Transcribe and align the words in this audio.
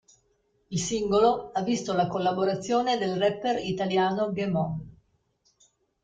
Il 0.71 0.79
singolo 0.79 1.51
ha 1.53 1.61
visto 1.61 1.93
la 1.93 2.07
collaborazione 2.07 2.97
del 2.97 3.19
rapper 3.19 3.59
italiano 3.63 4.31
Ghemon. 4.31 4.81